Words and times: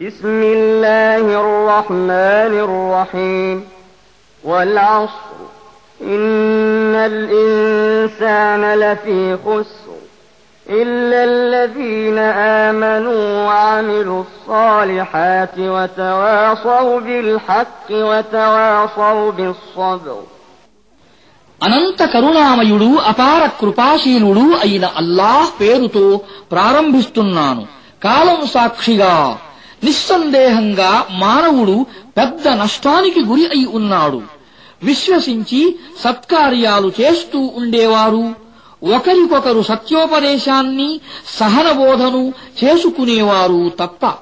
بسم 0.00 0.42
الله 0.42 1.24
الرحمن 1.40 2.52
الرحيم 2.60 3.64
والعصر 4.42 5.36
إن 6.00 6.94
الإنسان 6.94 8.74
لفي 8.74 9.36
خسر 9.36 9.94
إلا 10.66 11.24
الذين 11.24 12.18
آمنوا 12.68 13.44
وعملوا 13.46 14.22
الصالحات 14.24 15.58
وتواصوا 15.58 17.00
بالحق 17.00 17.88
وتواصوا 17.90 19.30
بالصبر 19.32 20.18
అనంత 21.60 22.00
కరుణామయుడు 22.14 22.88
అపార 23.10 23.42
కృపాశీలుడు 23.60 24.46
అయిన 24.64 24.84
అల్లాహ్ 25.00 25.50
పేరుతో 25.60 26.04
ప్రారంభిస్తున్నాను 26.52 27.62
కాలం 28.02 28.40
సాక్షిగా 28.54 29.12
నిస్సందేహంగా 29.83 31.07
మానవుడు 31.11 31.85
పెద్ద 32.17 32.47
నష్టానికి 32.47 33.25
గురి 33.25 33.45
అయి 33.45 33.65
ఉన్నాడు. 33.65 34.21
విశ్వసించి 34.83 35.79
సత్కార్యాలు 35.99 36.91
చేస్తూ 37.01 37.51
ఉండేవారు. 37.55 38.49
ఒకరికొకరు 38.83 39.61
సత్యోపదేశాన్ని 39.61 40.99
సహనబోధను 41.39 42.33
చేసుకునేవారు 42.63 43.71
తప్ప 43.79 44.13